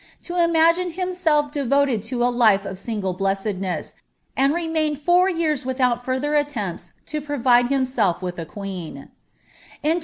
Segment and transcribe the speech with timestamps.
[0.23, 3.93] to imagine himvetf deTotcd to a life of single bleisethieu,
[4.35, 9.11] and reniabtil fonr years without further attempts to provide himself with a qiit«n.